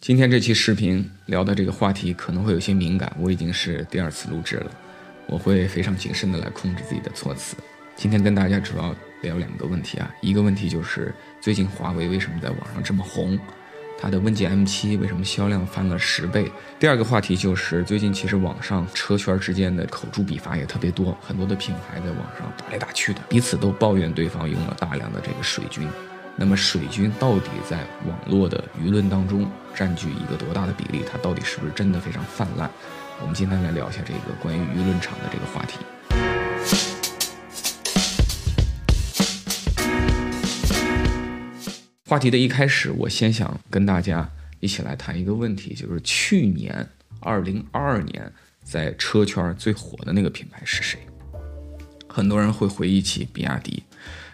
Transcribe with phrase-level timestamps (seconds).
[0.00, 4.70] 今天这期视频聊的这个话题可能会有些敏感，我已经是第二次录制了，
[5.26, 7.54] 我会非常谨慎的来控制自己的措辞。
[7.96, 13.38] 今天跟大家主要聊两个问题啊，一个问题就是最近华为为什么在网上这么红，
[14.00, 16.50] 它的问界 M7 为什么销量翻了十倍？
[16.78, 25.86] 第二个话题就是最近其实网上车圈之间的口诛笔伐也特别多，很多的品牌在网上打来打去的，彼此都抱怨对方用了大量的这个水军。
[26.40, 31.04] 那么水军到底在网络的舆论当中占据一个多大的比例？
[31.06, 32.66] 它到底是不是真的非常泛滥？
[33.20, 35.76] 我们今天来聊一下这个关于舆论场的这个话题。
[42.08, 44.26] 话题的一开始，我先想跟大家
[44.60, 46.88] 一起来谈一个问题，就是去年
[47.20, 48.32] 二零二二年
[48.64, 50.98] 在车圈最火的那个品牌是谁？
[52.08, 53.82] 很多人会回忆起比亚迪。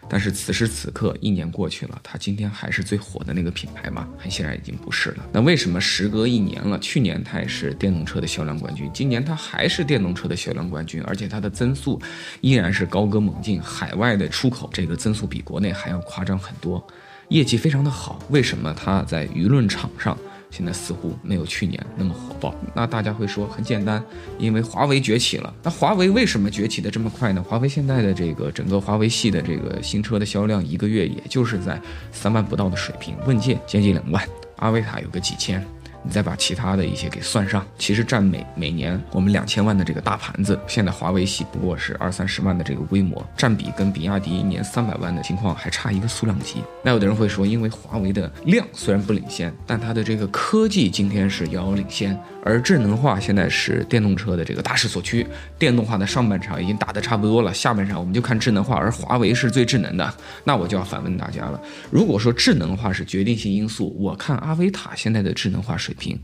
[0.08, 4.08] 但是此时此刻，一年过去了，它今天还是最火的那个品牌吗？
[4.16, 5.24] 很显然已经不是了。
[5.32, 12.00] 那为什么时隔一年了，去年它也是电动车的销量冠军，今年它还是电动车的销量冠军，而且它的增速
[12.40, 16.86] 依然是高歌猛进，海外的出口这个增速比国内还要夸张很多，
[17.28, 18.18] 业绩非常的好。
[18.30, 20.16] 为什么它在舆论场上？
[20.50, 24.02] 现在似乎没有去年那么火爆，那大家会说很简单，
[24.38, 25.52] 因为华为崛起了。
[25.62, 27.44] 那华为为什么崛起的这么快呢？
[27.46, 31.80] 华为现在的这个整个华为系的这个新车的销量，一个月也就是在
[32.12, 35.64] 三万不到的水平，问界接近两万，阿维塔有个几千。
[36.06, 46.62] 你再把其他的一些给算上，其实占每每年我们两千万的这个大盘子，现在华为系不过是二三十万的这个规模，占比跟比亚迪一年三百万的情况还差一个数量级。
[46.84, 52.16] 那有的人会说，因为华为的量虽然不领先，但它的这个科技今天是遥遥领先。
[52.46, 55.26] 而智能化现在是电动车的这个大势所趋，
[55.58, 60.14] 电动化的上半场已经打得差不多了，下半场我们就看智能化，而华为是最智能的。
[60.44, 66.16] 那我就要反问大家了：如果说智能化是决定性因素，我看阿维塔现在的智能化水平，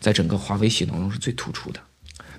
[0.00, 1.78] 在整个华为系统中是最突出的，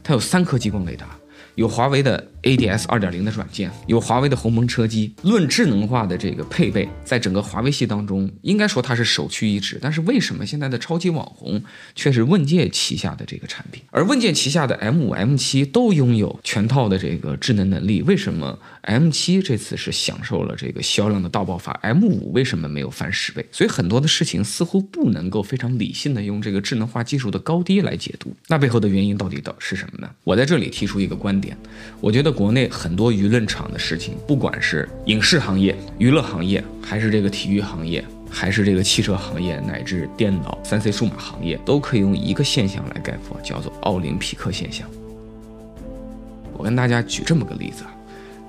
[0.04, 1.08] 它有三颗激光雷达。
[1.56, 5.14] 有华为的 ADS 二点零的软件，有华为的鸿蒙车机。
[5.24, 9.78] 论智能化的这个配备，在整个华为系当中，应该说它是首屈一指。
[9.82, 11.62] 但是为什么现在的超级网红
[11.96, 13.84] 却是问界旗下的这个产品？
[13.92, 23.46] 而问界旗下的 M 五、M 七都拥有全套的这个智能能力，为什么 M 七这次是享受了这个销量的大爆发？M 五为什么没有翻十倍？
[23.52, 28.34] 所以很多的事情似乎不能够非常理性的用这个智能化技术的高低来解读。
[28.48, 30.10] 那背后的原因到底到是什么呢？
[30.24, 31.56] 我在这里提出一个观观点。
[32.02, 44.90] 我觉得国内很多舆论场的事情，不管是影视行业、娱乐行业，还是这个体育行业，还是这个汽车行业，乃至电脑、三 C 数码行业，都可以用一个现象来概括，叫做奥林匹克现象。
[46.58, 47.84] 我跟大家举这么个例子，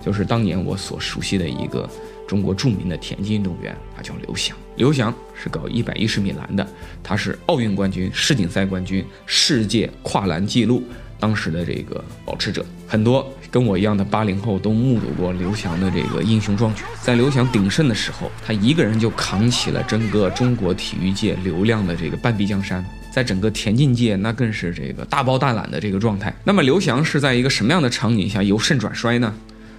[0.03, 1.87] 就是当年我所熟悉的一个
[2.27, 4.57] 中国著名的田径运动员，他叫刘翔。
[4.77, 6.67] 刘翔是搞一百一十米栏的，
[7.03, 10.83] 他是奥运冠军、世锦赛冠军、世界跨栏纪录。
[11.21, 16.83] 当时的这个保持者很多，跟我一样的八零后都目睹过刘翔的这个英雄壮举。
[17.03, 26.35] 在刘翔鼎盛的时候，他一个人就扛起了整个中国体育界流量的这个半壁江山，在整个田径界那更是这个大包大揽的这个状态。
[26.43, 29.33] 那么刘翔是在一个什么样的场景下由盛转衰呢？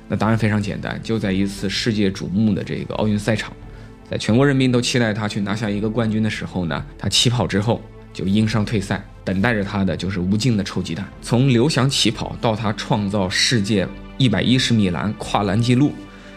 [0.08, 3.52] 那答案非常简单，就在一次世界瞩目的这个奥运赛场，
[4.10, 7.82] 在全国人民都期待他去拿下一个冠军的时候呢，他起跑之后
[8.14, 9.04] 就因伤退赛。
[9.24, 11.08] 等待着他的就是无尽的臭鸡蛋。
[11.22, 13.88] 从刘翔起跑到他创造世界
[14.18, 15.94] 一百一十米栏跨栏纪录，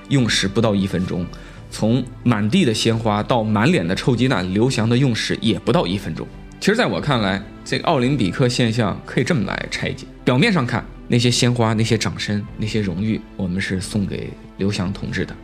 [0.09, 1.25] 用时不到一分钟；
[1.71, 6.27] 从满地的鲜花到满脸的臭鸡蛋，刘翔的用时也不到一分钟。
[6.61, 15.37] 其实，在我看来，这个奥林匹克现象可以这么来拆解：表面上看，那些鲜花、那些掌声、那些荣誉，我们是送给刘翔同志的。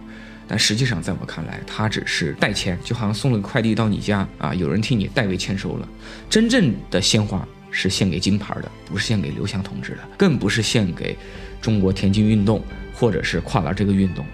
[0.50, 5.88] 但实际上，在我看来，他只是代签，就好像送了个快递到你家啊，有人替你代为签收了。
[6.28, 11.16] 真正的鲜花是献给金牌的，不是献给刘翔同志的，更不是献给
[11.62, 12.60] 中国田径运动
[12.92, 14.32] 或者是跨栏这个运动的。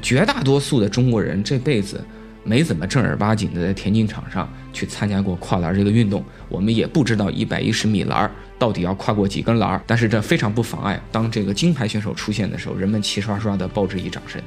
[0.00, 2.00] 绝大多数的中国人这辈子。
[2.46, 9.82] 没怎么正儿八经的在田径场上去参加过跨栏这个运动，我们也不知道一百一十米栏到底要跨过几根栏。
[9.84, 14.40] 但是这非常不妨碍，当这个金牌选手出现的时候，人们齐刷刷的报之以掌声。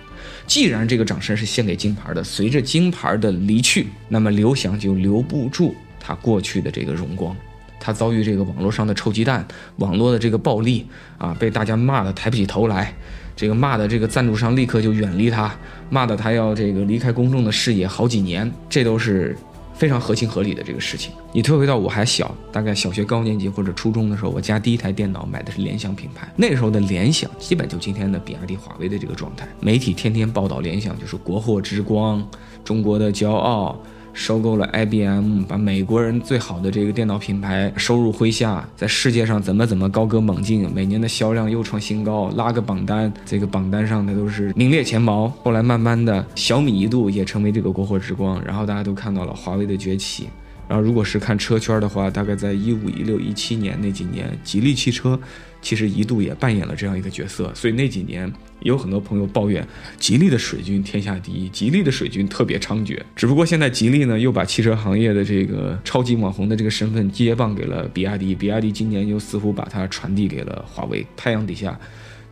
[0.48, 7.36] 既然这个掌声是献给金牌的，随着金牌的离去，那么刘翔就留不住他过去的这个荣光。
[7.82, 9.46] 他遭遇这个网络上的臭鸡蛋，
[9.78, 10.86] 网络的这个暴力
[11.18, 12.94] 啊，被大家骂得抬不起头来。
[13.40, 15.50] 这个骂的这个赞助商立刻就远离他，
[15.90, 19.34] 骂的他要这个离开公众的视野好几年，这都是
[19.74, 21.14] 非常合情合理的这个事情。
[21.32, 32.22] 你退回到我还小，大概小学高年级或者初中的时候，我家第一台电脑买的是联想品牌，那时候的联想基本就今天的比亚迪、华为的这个状态，媒体天天报道联想就是国货之光，
[32.66, 33.82] 中国的骄傲。
[34.20, 45.30] 收购了 IBM，把美国人最好的这个电脑品牌收入麾下，在世界上怎么怎么高歌猛进，每年的销量又创新高，拉个榜单，这个榜单上的都是名列前茅。
[45.42, 50.28] 后来慢慢的，小米一度也成为这个国货之光，然后大家都看到了华为的崛起。
[50.68, 55.20] 然后，如果是看车圈的话，大概在一五、一六、一七年那几年，吉利汽车
[55.62, 57.52] 其实一度也扮演了这样一个角色。
[57.54, 58.28] 所以那几年
[58.62, 59.66] 也有很多朋友抱怨，
[59.98, 63.00] 吉利的水军天下第一，吉利的水军特别猖獗。
[63.16, 71.06] 只不过现在吉利呢，又把汽车行业的这个超级网红的这个身份接棒给了比亚迪，比亚迪今年又似乎把它传递给了华为。
[71.16, 71.80] 太阳底下，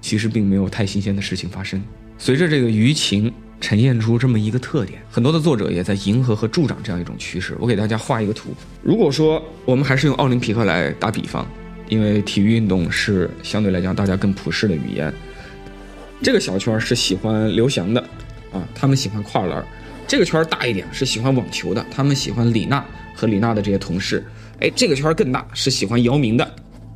[0.02, 1.82] 其实并没有太新鲜的事情发生。
[2.18, 3.34] 随着这个舆情。
[3.60, 7.58] 呈现出这么一个特点，很多的作者也在迎合和助长这样一种趋势。
[7.60, 8.52] 我给大家画一个图。
[8.84, 11.44] 如果说我们还是用奥林匹克来打比方，
[11.90, 15.14] 因为体育运动是相对来讲大家更普世的语言。
[16.22, 18.02] 这个小圈是喜欢刘翔的，
[18.52, 19.64] 啊，他们喜欢跨栏。
[20.08, 24.26] 这个圈大一点是喜欢网球的，他们喜欢李娜和李娜的这些同事。
[24.60, 26.56] 哎，这个圈更大是喜欢姚明的，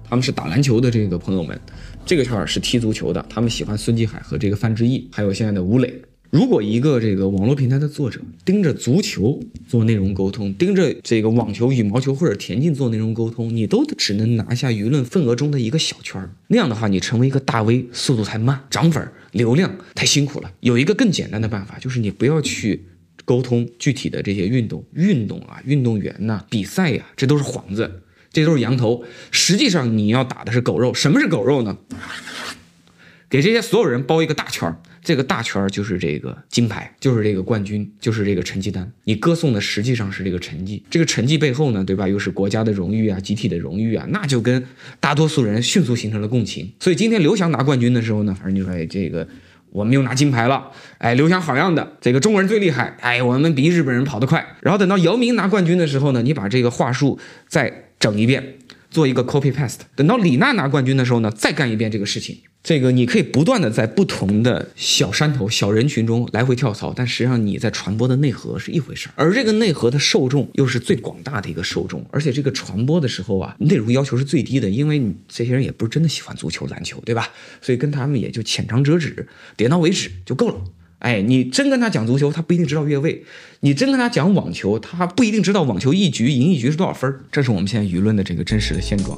[0.10, 1.60] 他们是打篮球的这个朋友们。
[2.06, 6.02] 这个圈是踢足球的，他们喜欢孙继海和这个范志毅，还有现在的吴磊。
[6.32, 9.38] 如果一个这个网络平台的作者盯着足球
[9.68, 16.34] 做内容沟通，盯着这个网球、羽毛球或者田径做内容沟通，你都只能拿下舆论份额中的一个小圈儿。
[16.48, 20.50] 那样的话，你成为一个大 V 速度太慢，涨粉流量太辛苦了。
[20.62, 22.86] 有一个更简单的办法，就是你不要去
[23.26, 29.04] 沟通具体的这些运动、运动啊、运动员呐、比赛呀，这都是幌子，这都是羊头。
[29.32, 30.94] 实际上你要打的是狗肉。
[30.94, 31.78] 什么是狗肉呢？
[33.30, 34.80] 给这些所有人包一个大圈儿。
[35.04, 38.92] 这个大圈儿就是这个金牌，就是这个冠军，就是这个成绩单。
[39.04, 42.08] 你歌颂的实际上是这个成绩，这个成绩背后呢，对吧？
[42.08, 44.64] 又是国家的荣誉啊，集体的荣誉啊，那就跟
[45.00, 46.72] 大多数人迅速形成了共情。
[46.80, 49.28] 所以今天刘翔拿冠军的时候呢，反正就说哎，这个
[49.72, 50.70] 我们又拿金牌了，
[51.00, 54.56] 哎，刘翔好样的，这个中国人最厉害，哎，我们比日本人跑得快。
[54.62, 58.56] 然后等到姚明拿冠军的时候呢，你把这个话术再整一遍，
[58.92, 59.80] 做一个 copy paste。
[59.96, 62.38] 等到李娜拿冠军的时候呢，再干一遍这个事情。
[62.64, 77.30] 这个你可以不断的在不同的小山头、小人群中来回跳槽，但实际上你在传播的内核是一回事儿，而这个内核的受众又是最广大的一个受众，而且这个传播的时候啊，内容要求是最低的，因为你这些人也不是真的喜欢足球、篮球，对吧？
[77.64, 79.28] 所以跟他们也就浅尝辄止，
[79.58, 80.62] 点到为止就够了。
[81.02, 83.24] 哎，你真跟他讲足球，他不一定知道越位；
[83.62, 87.12] 你真跟他讲网球，他不一定知道网球一局赢一局是多少分。
[87.32, 89.18] 这是我们现在舆论的这个真实的现状。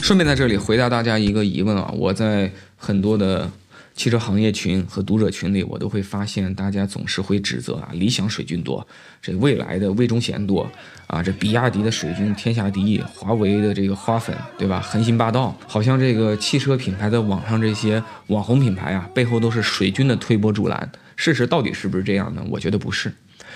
[0.00, 3.48] 顺便在这里回答大家一个疑问啊，我在很多的
[3.94, 8.86] 汽车行业群和读者群里，我都会发现大家总是会指责啊，理想水军多，
[9.20, 10.70] 这未来的魏忠贤多
[11.06, 20.90] 啊，这比亚迪的水军天下第一，华为的这个花粉对吧，横行霸道，好像这个汽车品牌的网上这些网红品牌啊，背后都是水军的推波助澜。
[21.14, 22.42] 事实到底是不是这样呢？
[22.48, 23.12] 我觉得不是。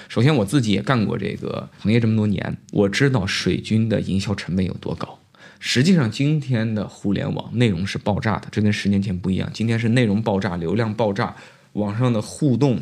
[0.09, 5.19] 首先我自己也干过这个行业这么多年，我知道水军的营销成本有多高。
[5.59, 9.51] 实际上，今天的互联网内容是爆炸的，这跟十年前不一样。
[9.53, 11.35] 今天是内容爆炸，流量爆炸，
[11.73, 12.81] 网上的互动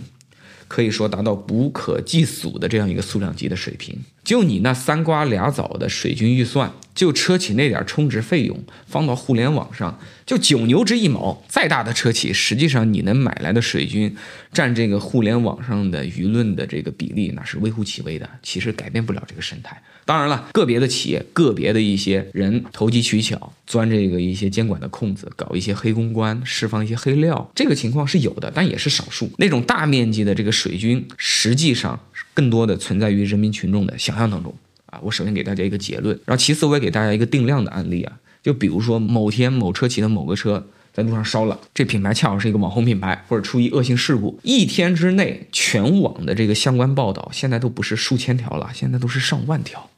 [0.69, 3.99] 可以说达到不可计数的这样一个数量级的水平。
[4.24, 11.44] 就你那三瓜俩枣的水军预算，就车企那点充值费用，放到互联网上，就九牛之一毛。
[11.46, 14.16] 再大的车企，实际上你能买来的水军，
[14.52, 19.80] 占这个互联网上的舆论的这个比例，那是微乎其微的，其实改变不了这个生态。
[20.06, 29.31] 当然了，个别的企业、个别的一些人投机取巧，钻这个一些监管的空子，搞一些黑公关，释放一些黑料，这个情况是有的，但也是少数。
[29.38, 31.98] 那种大面积的这个水军，实际上
[32.34, 34.55] 更多的存在于人民群众的想象当中
[34.86, 35.00] 啊。
[35.03, 38.12] 我首先给大家一个结论，然后其次我也给大家一个定量的案例啊，
[38.43, 40.67] 就比如说某天某车企的某个车。
[40.94, 49.91] 在路上烧了，这品牌恰好是一个网红品牌，或者出于恶性事故，一天之内全网的这个相关报道，现在都不是数千条了，现在都是上万条。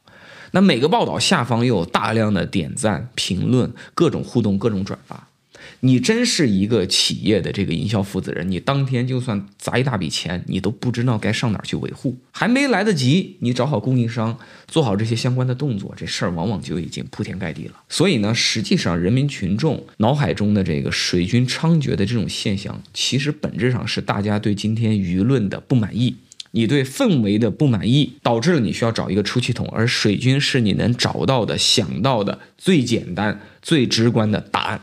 [0.53, 5.27] 那每个报道下方又有大量的点赞、评论、各种互动、各种转发。
[5.81, 17.73] 你真是一个企业的这个营销负责人，你当天就算砸一大笔钱，你都不知道该上哪儿去维护，还没来得及你找好供应商，做好这些相关的动作，这事儿往往就已经铺天盖地了。
[17.89, 26.15] 所以呢，实际上人民群众脑海中的这个水军猖獗的这种现象，其实本质上是大家对今天舆论的不满意，
[26.51, 34.81] 你对氛围的不满意，导致了你需要找一个出气筒，而水军是你能找到的、想到的最简单、最直观的答案。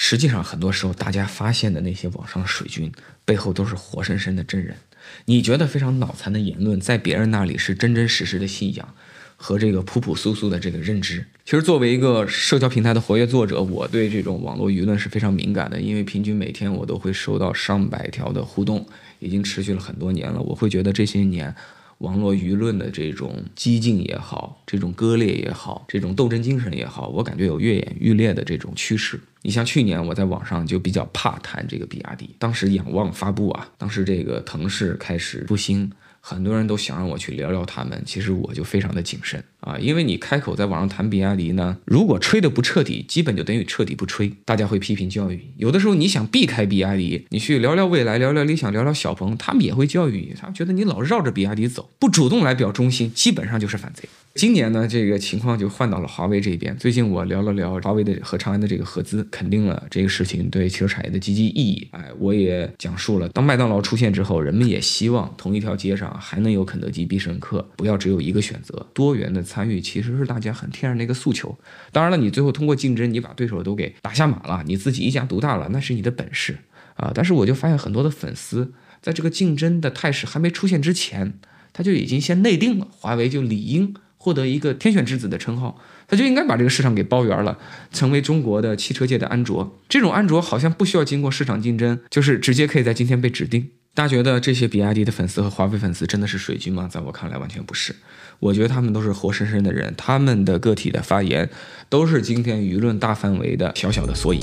[0.00, 2.92] 实际上，很多时候大家发现的那些网上水军
[3.24, 4.76] 背后都是活生生的真人。
[5.24, 8.94] 你觉得非常脑残的言论，在别人那里是真真实实的信仰。
[9.40, 11.24] 和这个朴朴素素的这个认知。
[11.44, 18.84] 其实作为一个社交平台的活跃作者，我对这种网络舆论是非常敏感的，因为平均每天我都会收到上百条的互动，
[19.20, 20.40] 已经持续了很多年了。
[20.40, 21.54] 我会觉得这些年。
[21.98, 29.20] 网络舆论的这种激进也好，这种割裂也好，这种斗争精神也好，我感觉有愈演愈烈的这种趋势。
[29.42, 35.90] 你像去年我在网上就比较怕谈这个比亚迪，当时仰望发布啊，当时这个腾势开始复兴。
[36.20, 45.40] 很多人都想让我去聊聊他们，其实我就非常的谨慎啊，因为你开口在网上谈比亚迪呢，如果吹的不彻底，基本就等于彻底不吹，大家会批评教育。
[45.56, 54.08] 有的时候你想避开比亚迪，你去聊聊未来，聊聊理想，聊聊小鹏，他们也会教育你，他们觉得你老绕着比亚迪走，不主动来表忠心，基本上就是反贼。
[54.34, 56.76] 今年呢，这个情况就换到了华为这边。
[56.76, 61.88] 最近我聊了聊华为的和长安的这个合资，肯定了这个事情对汽车产业的积极意义。
[61.90, 68.86] 哎，我也讲述了，当麦当劳出现之后，人们也希望同一条街上还能有肯德基、必胜客，不要只有一个选择。
[68.94, 71.58] 多元的参与其实是大家很天然的一个诉求。
[71.90, 76.58] 当然了，你最后通过竞争，你把对手都给打下马了，你自己一家独大了，那是你的本事
[76.96, 77.10] 啊。
[77.14, 81.34] 但是我就发现很多的粉丝，在这个竞争的态势还没出现之前，
[81.72, 83.94] 他就已经先内定了，华为就理应。
[84.20, 87.56] 获得一个天选之子的称号，他就应该把这个市场给包圆了，
[87.92, 89.78] 成为中国的汽车界的安卓。
[89.88, 93.70] 这种安卓好像不需要经过市场竞争，就是直接可以在今天被指定。
[93.98, 96.88] 大家觉得这些比亚迪的粉丝和华为粉丝真的是水军吗？
[96.88, 97.92] 在我看来，完全不是。
[98.38, 101.50] 我觉得他们都是活生生的人，他们的个体的发言
[101.88, 104.40] 都是今天舆论大范围的小小的缩影。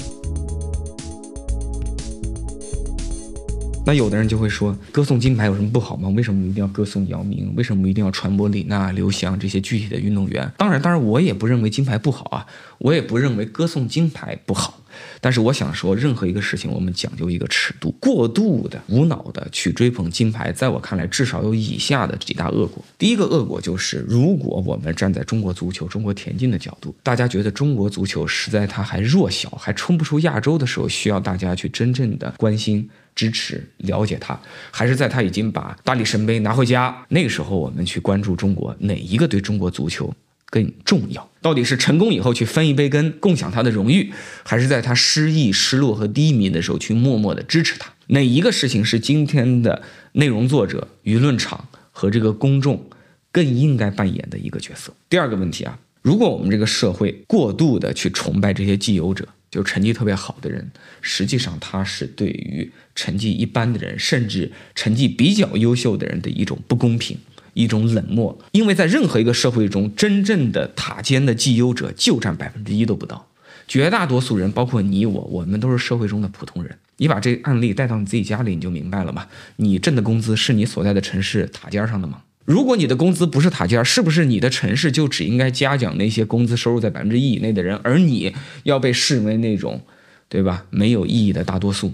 [3.86, 6.10] 那有的人就会说，歌颂金牌有什么不好吗？
[6.10, 7.54] 为什么一定要歌颂姚明？
[7.56, 10.52] 为什么一定要传播李娜、刘翔这些具体的运动员？
[10.58, 12.46] 当然，当然，我也不认为金牌不好啊，
[12.80, 14.82] 我也不认为歌颂金牌不好。
[15.22, 17.92] 但是我想说，任何一个事情，我们讲究一个尺度。
[18.00, 22.84] 过度的、无脑的去追捧金牌，在我看来，至少有以下的几大恶果。
[22.98, 32.90] 第一个恶果就是，如果我们站在中国足球、中国田径的角度，大家觉得中国足球是在它还弱小、还冲不出亚洲的时候，需要大家去真正的关心。
[33.16, 34.38] 支持了解他，
[34.72, 40.14] 还是在他已经把大力神杯拿回家那个时候，我们去关注中国哪一个对中国足球
[40.56, 41.30] 更重要？
[41.42, 44.14] 到底是成功以后去分一杯羹，共享他的荣誉，
[44.46, 47.92] 还是在他失意、失落和低迷的时候去默默的支持他？
[48.08, 49.84] 哪一个事情是今天的
[50.14, 52.90] 内容作者、舆论场和这个公众
[53.34, 54.94] 更应该扮演的一个角色？
[55.10, 59.28] 第二个问题啊，如果我们这个社会过度的去崇拜这些既有者。
[59.52, 60.70] 就成绩特别好的人，
[61.00, 67.18] 实际上他是对于成绩一般的人，甚至成绩比较优秀的人的一种不公平，
[67.56, 68.38] 一种冷漠。
[68.52, 73.28] 因为在任何一个社会中，真正的塔尖的绩优者就占百分之一都不到，
[73.68, 76.78] 绝大多数人，包括你我，我们都是社会中的普通人。
[76.98, 79.26] 你把这案例带到你自己家里，你就明白了嘛？
[79.56, 82.22] 你挣的工资是你所在的城市塔尖上的吗？
[82.46, 88.34] 如果你的工资不是塔尖，是不是你的城市就只应该嘉奖那些工资收入在百分之一以内的人，而你
[88.64, 89.82] 要被视为那种，
[90.30, 90.66] 对吧？
[90.70, 91.92] 没有意义的大多数。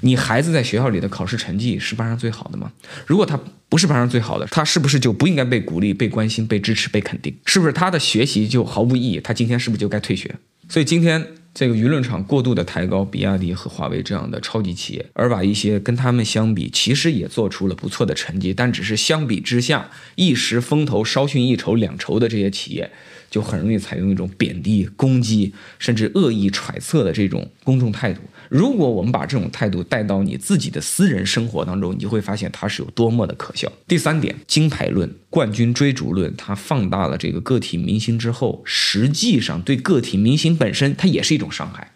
[0.00, 2.72] 你孩子在学校里的考试成绩是班上最好的吗？
[3.06, 7.34] 如果他不是班上最好的，他是不是就不应该被鼓励、被关心、被支持、被肯定？
[7.46, 9.20] 是不是他的学习就毫无意义？
[9.20, 10.34] 他今天是不是就该退学？
[10.68, 11.26] 所以今天。
[11.54, 22.88] 这个舆论场过度的抬高比亚迪和华为这样的超级企业，而把一些跟他们相比，其实也做出了不错的成绩，但只是相比之下一时风头稍逊一筹两筹的这些企业。
[23.30, 28.22] 就很容易采用一种贬低、攻击，甚至恶意揣测的这种公众态度。
[28.48, 33.70] 如果我们把这种态度带到你自己的私人生活当中，你就会发现它是有多么的可笑。
[33.86, 41.92] 第三点，金牌论、冠军追逐论，它放大了这个个体明星之后，实际上对个体明星本身，它也是一种伤害。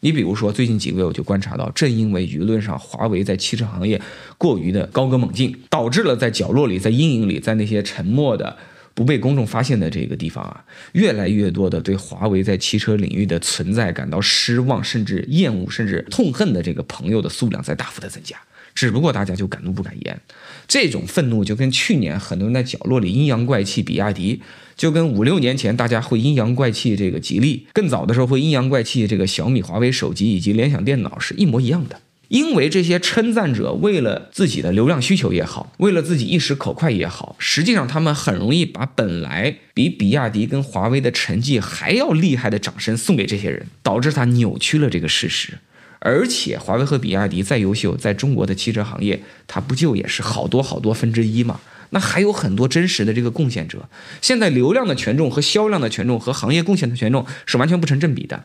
[0.00, 4.00] 你比如说，最近几个月我就观察到，正因为舆论上华为在汽车行业
[4.36, 8.56] 过于的高歌猛进，导致了在角落里、在阴影里、在那些沉默的。
[8.94, 18.36] 不被公众发现的这个地方啊，越来越多的对华为在汽车领域的存在感到失望，甚至厌恶，甚至痛恨的这个朋友的数量在大幅的增加。
[18.74, 20.20] 只不过大家就敢怒不敢言，
[20.66, 24.42] 这种愤怒就跟去年很多人在角落里阴阳怪气比亚迪，
[24.76, 32.00] 就跟五六年前大家会阴阳怪气这个吉利，更早的时候会阴阳怪气这个小米、华为手机以及联想电脑是一模一样的。
[32.34, 45.52] 因为这些称赞者为了自己的流量需求也好，为了自己一时口快也好，实际上他们很容易把本来比比亚迪跟华为的成绩还要厉害的掌声送给这些人，导致他扭曲了这个事实。
[46.00, 51.60] 而且，华为和比亚迪再优秀，在中国的汽车行业，它不就也是好多好多分之一吗？
[51.90, 53.88] 那还有很多真实的这个贡献者。
[54.20, 58.42] 现在流量的权重和销量的权重和行业贡献的权重是完全不成正比的。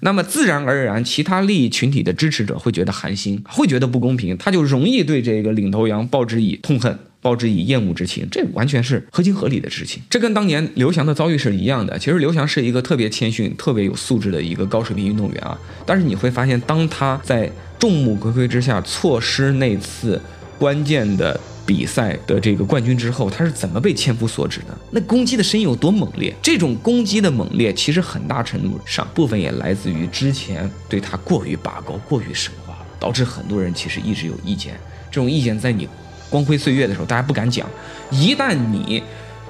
[0.00, 10.02] 那么自然而然，其他利益群体的支持者会觉得寒心，会觉得不公平，他就容易对这个领头羊报之以痛恨，报之以厌恶之情，这完全是合情合理的事情。
[10.08, 11.98] 这跟当年刘翔的遭遇是一样的。
[11.98, 15.58] 其实刘翔是一个特别谦逊、特别有素质的一个高水平运动员啊。
[15.84, 20.20] 但是你会发现，当他在众目睽睽之下错失那次
[20.58, 21.38] 关键的。
[21.66, 24.76] 比赛的这个冠军之后，他是怎么被千夫所指的？
[24.90, 26.34] 那攻击的声音有多猛烈？
[26.42, 34.74] 这种攻击的猛烈，其实很大程度上部分也来自于之前对他过于拔高、过于神话了，导致很多人其实一直有意见。
[35.10, 35.88] 这种意见在你
[36.28, 37.66] 光辉岁月的时候，大家不敢讲；
[38.10, 39.02] 一旦你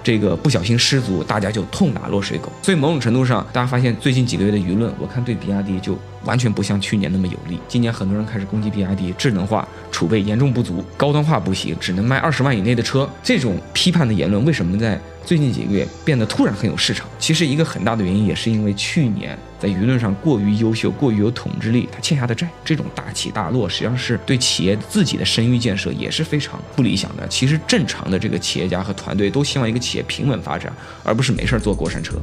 [0.02, 2.50] 这个不小心失足，大家就痛打落水狗。
[2.62, 5.99] 所以某种程度上，大家发现最近几个月的舆论，我看对比亚迪就。
[6.25, 7.59] 完全不像去年那么有利。
[7.66, 13.09] 今年很多人开始攻击比亚迪智能化储备严重不足，高端化不行，只能卖二十万以内的车。
[13.23, 17.09] 这种批判的言论为什么在最近几个月变得突然很有市场？
[17.19, 22.50] 其实一个很大的原因也是因为去年在舆论上过于优秀、过于有统治力，他欠下的债。
[22.64, 27.29] 这种大起大落实际上是对企业自己的声誉建设也是非常不理想的。
[27.29, 30.73] 其实正常的这个企业家和团队都希望一个企业平稳发展，
[31.05, 32.19] 而不是没事坐过山车。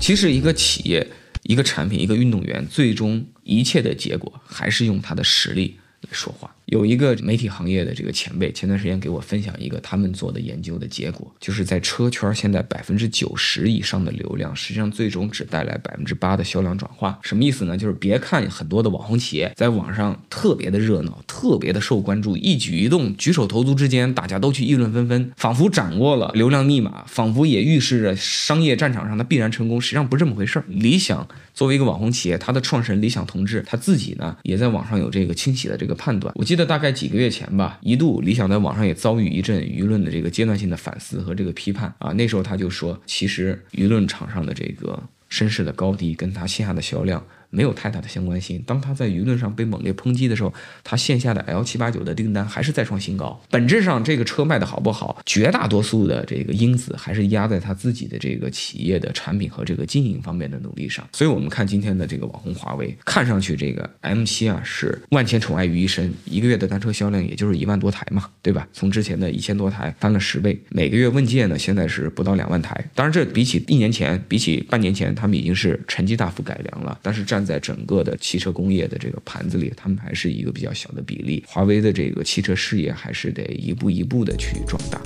[0.00, 1.06] 其实，一个企业、
[1.42, 6.54] 一个产品、一个运动员，最终一切的结果还是用他的实力来说话。
[6.72, 17.18] 有一个媒体行业的这个前辈，前段时间给我分享一个他们做的研究的结果，就是在车圈现在百分之九十以上的流量，实际上最终只带来百分之八的销量转化。
[17.20, 17.76] 什么意思呢？
[17.76, 29.78] 就是别看很多的网红企业在网上特别的热闹，特别的受关注，一举一动、举手投足之间，大家都去议论纷纷，仿佛掌握了流量密码，仿佛也预示着商业战场上的必然成功。
[29.78, 30.64] 实际上不是这么回事儿。
[30.68, 36.32] 理想作为一个网红企业，它的创始人理想同志他自己呢，也在网上有这个清晰的这个判断。
[36.34, 36.61] 我记得。
[36.64, 42.12] 大概几个月前吧，一度理想在网上也遭遇一阵舆论的这个阶段性的反思和这个批判啊。
[42.12, 47.24] 那时候他就说，其实舆论场上的这个声势的高低，跟他线下的销量。
[47.52, 48.60] 没有太大的相关性。
[48.66, 53.38] 当他在舆论上被猛烈抨击的时候，他线下的 L 七八九的订单还是再创新高。
[53.50, 61.06] 本质上，这个车卖的好不好，绝大多数的这个因子还是压在他自己的这个企业的产品和这个经营方面的努力上。
[61.12, 68.66] 所以，我们看今天的这个网红华为，看上去这个 M 七啊是万千宠爱于一身，一个月的单车销量也就是一万多台嘛，对吧？
[68.72, 72.72] 从之前的一千多台翻了十倍，每个月问界呢现在是不到两万台。
[72.94, 76.98] 当然，这比起一年前，比起半年前，他们已经是成绩大幅改良了。
[77.02, 81.44] 但是占在整个的汽车工业的这个盘子里，他们还是一个比较小的比例。
[81.46, 85.00] 华为的这个汽车事业还是得一步一步的去壮大。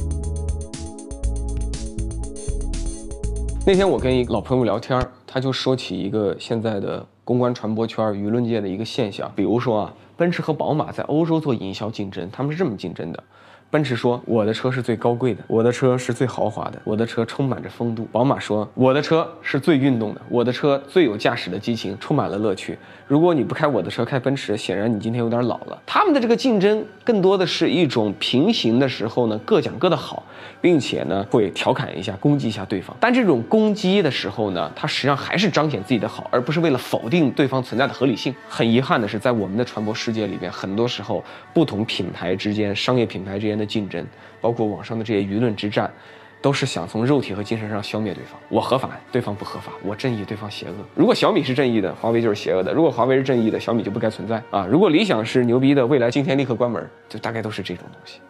[3.67, 13.25] 那天我跟一老朋友聊天，他就说起一个现在的公关传播圈、舆论界的一个现象，比如说啊，奔驰和宝马在欧洲做营销竞争，他们是这么竞争的。
[13.69, 22.79] 奔驰说：“我的车是最高贵的，我的车是最豪华的，我的车充满着风度。”宝马说：“我的车是最运动的，我的车最有驾驶的激情，充满了乐趣。
[23.09, 30.23] 如果你不开我的车，开奔驰，显然你今天有点老了。”他们的这个竞争更多的是一种平行的时候呢，各讲各的好，
[30.61, 32.97] 并且呢会调侃一下、攻击一下对方。
[33.01, 38.33] 但这种攻击的时候呢，它实际上还是彰显自己的好，而不是为了否定对方存在的合理性。
[38.49, 43.56] 很遗憾的是，在我们的传播世界里边，很多时候不同品牌之间、商业品牌之间。
[43.57, 44.05] 的竞争，
[44.41, 45.91] 包括网上的这些舆论之战，
[46.43, 48.39] 都是想从肉体和精神上消灭对方。
[48.49, 50.75] 我合法，对方不合法；我正义，对方邪恶。
[50.95, 54.67] 如果小米是正义的，华为就是邪恶的；如果华为是正义的，小米就不该存在啊！
[54.71, 58.21] 如果理想是牛逼的，未来今天立刻关门，就大概都是这种东西。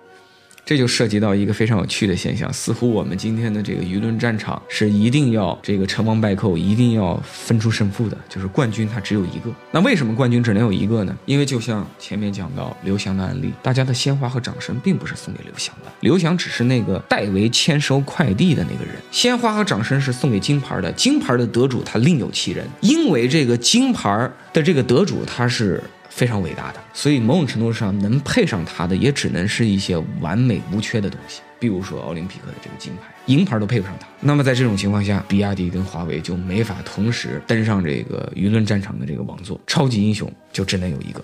[0.66, 9.54] 这就涉及到一个非常有趣的现象，似乎我们今天的这个舆论战场是一定要这个成王败寇，一定要分出胜负的，就是冠军它只有一个。
[9.70, 11.16] 那为什么冠军只能有一个呢？
[11.24, 25.80] 因为就像前面讲到刘翔的案例，大家的鲜花和掌声并不是送给刘翔的，刘翔只是那个代为签收快递的那个人，鲜花和掌声是送给金牌的，金牌的得主他另有其人，因为这个金牌的这个得主他是。
[26.16, 34.06] 非常伟大的，所以某种程度上能配上他的，也只能是一些完美无缺的东西，比如说奥林匹克的这个金牌，银牌都配不上他。
[34.22, 41.22] 那么在这种情况下，比亚迪跟华为就没法同时登上这个舆论战场的这个王座，超级英雄就只能有一个。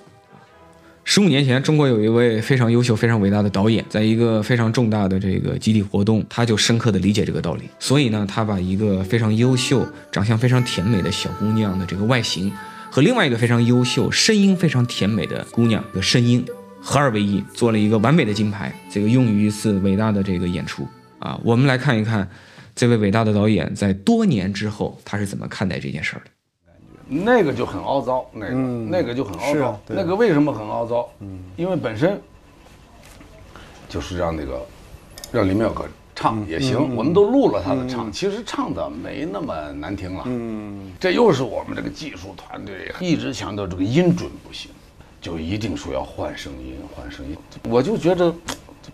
[1.04, 12.52] 十五年前，中国有一位非常优秀、非常伟大的导演，在一个非常重大的这个集体活动，他就深刻的理解这个道理，所以呢，他把一个非常优秀、长相非常甜美的小姑娘的这个外形。
[12.92, 16.44] 和另外一个非常优秀、声音非常甜美的姑娘的声音
[16.78, 20.86] 合二为一，做了一个完美的金牌，这个用于一次伟大的这个演出
[21.18, 21.40] 啊。
[21.42, 22.28] 我们来看一看，
[22.74, 26.30] 这位伟大的导演在多年之后他是怎么看待这件事儿的。
[27.08, 29.80] 那个就很凹糟，那个那个就很凹糟。
[29.88, 31.08] 那个为什么很凹糟？
[31.20, 32.20] 嗯，因为本身
[33.88, 34.60] 就是让那个
[35.32, 35.88] 让林妙可。
[36.22, 40.22] 唱也行，我们都录了他的唱，其实唱的没那么难听了。
[40.26, 44.70] 嗯，这又是我们这个技术团队一直强调这个音准不行，
[45.20, 47.36] 就一定说要换声音，换声音。
[47.68, 48.32] 我就觉着，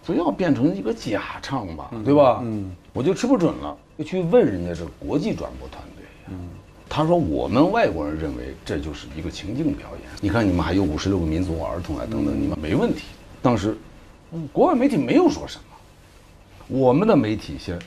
[0.06, 2.40] 不要变成一个假唱吧，对吧？
[2.42, 6.06] 嗯，我就吃不准了，就去问人家这国际转播团队。
[6.30, 6.48] 嗯，
[6.88, 10.10] 他说我们外国人认为这就是一个情境表演。
[10.22, 13.02] 你看你们还有五十六个民族儿童啊等等，你们没问题。
[13.42, 13.76] 当时，
[14.50, 15.67] 国外媒体没有说什么，
[16.68, 17.78] 我们的媒体先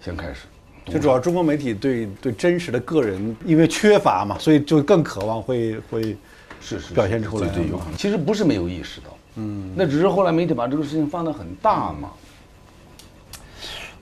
[0.00, 0.46] 先开始。
[0.86, 6.16] 就主要中国媒体对对真实的个人，因为缺乏嘛，所以就更渴望会会
[6.60, 7.46] 是是表现出来。
[7.48, 7.96] 对对，有可能。
[7.96, 12.10] 其实不是没有意识到，嗯，那只是后来媒体把这个事情放得很大嘛。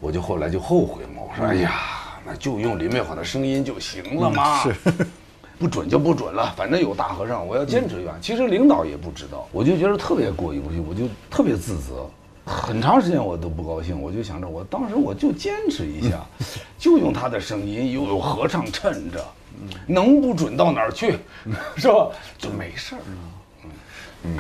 [0.01, 1.73] 我就后来就后悔嘛，我说哎呀，
[2.25, 4.75] 那就用林美华的声音就行了嘛，是，
[5.59, 12.09] 不准就不准了，反正有大和尚，我要坚持下其实领导也不知道，我就觉得特别过意不去，我就特别自责。
[12.49, 16.25] 很长时间我都不高兴，我就想着，我当时我就坚持一下，
[16.79, 19.23] 就用他的声音，又有合唱衬着，
[19.87, 21.19] 能不准到哪儿去，
[21.77, 22.09] 是吧？
[22.39, 23.01] 就没事儿。
[23.07, 23.71] 嗯
[24.25, 24.39] 嗯。